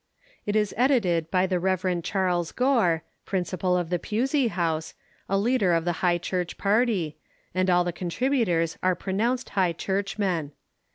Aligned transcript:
It 0.47 0.55
is 0.55 0.73
edited 0.77 1.29
by 1.29 1.45
the 1.45 1.59
Rev. 1.59 2.01
Charles 2.01 2.51
Gore, 2.51 3.03
principal 3.23 3.77
of 3.77 3.91
the 3.91 3.99
Pusey 3.99 4.47
House, 4.49 4.95
a 5.29 5.37
leader 5.37 5.73
of 5.73 5.85
the 5.85 5.91
High 6.01 6.17
Church 6.17 6.57
party, 6.57 7.17
and 7.53 7.69
all 7.69 7.83
the 7.83 7.93
contributors 7.93 8.79
are 8.81 8.95
pronounced 8.95 9.49
High 9.51 9.73
Churchmen. 9.73 10.53